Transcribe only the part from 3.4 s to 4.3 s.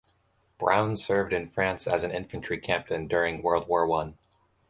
World War One.